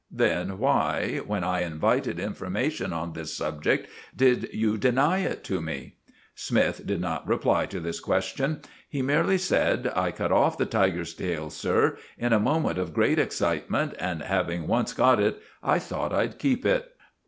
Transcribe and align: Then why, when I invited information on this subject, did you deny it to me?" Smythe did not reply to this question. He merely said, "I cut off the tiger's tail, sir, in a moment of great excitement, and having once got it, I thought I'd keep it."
Then 0.09 0.57
why, 0.57 1.21
when 1.27 1.43
I 1.43 1.59
invited 1.59 2.19
information 2.19 2.91
on 2.91 3.13
this 3.13 3.35
subject, 3.35 3.87
did 4.15 4.49
you 4.51 4.75
deny 4.75 5.19
it 5.19 5.43
to 5.43 5.61
me?" 5.61 5.97
Smythe 6.33 6.87
did 6.87 6.99
not 6.99 7.27
reply 7.27 7.67
to 7.67 7.79
this 7.79 7.99
question. 7.99 8.61
He 8.89 9.03
merely 9.03 9.37
said, 9.37 9.91
"I 9.95 10.09
cut 10.09 10.31
off 10.31 10.57
the 10.57 10.65
tiger's 10.65 11.13
tail, 11.13 11.51
sir, 11.51 11.99
in 12.17 12.33
a 12.33 12.39
moment 12.39 12.79
of 12.79 12.95
great 12.95 13.19
excitement, 13.19 13.93
and 13.99 14.23
having 14.23 14.65
once 14.65 14.91
got 14.91 15.19
it, 15.19 15.39
I 15.61 15.77
thought 15.77 16.11
I'd 16.13 16.39
keep 16.39 16.65
it." 16.65 16.95